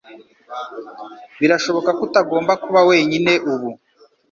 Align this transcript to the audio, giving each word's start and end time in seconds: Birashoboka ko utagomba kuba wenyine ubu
Birashoboka 1.39 1.89
ko 1.97 2.01
utagomba 2.07 2.53
kuba 2.63 2.79
wenyine 2.89 3.31
ubu 3.51 3.69